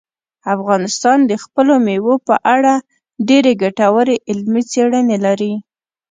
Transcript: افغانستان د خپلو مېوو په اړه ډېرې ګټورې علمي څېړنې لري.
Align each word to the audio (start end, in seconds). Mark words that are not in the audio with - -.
افغانستان 0.55 1.19
د 1.25 1.33
خپلو 1.43 1.73
مېوو 1.85 2.15
په 2.27 2.35
اړه 2.55 2.73
ډېرې 3.27 3.51
ګټورې 3.63 4.15
علمي 4.29 4.63
څېړنې 4.71 5.17
لري. 5.25 5.53